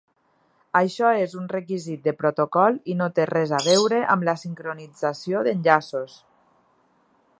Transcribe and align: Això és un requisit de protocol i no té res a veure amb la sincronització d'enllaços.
Això 0.77 1.09
és 1.25 1.35
un 1.41 1.49
requisit 1.51 2.07
de 2.07 2.13
protocol 2.21 2.79
i 2.93 2.97
no 3.03 3.09
té 3.19 3.27
res 3.33 3.53
a 3.59 3.61
veure 3.67 4.01
amb 4.15 4.27
la 4.31 4.35
sincronització 4.45 5.45
d'enllaços. 5.49 6.17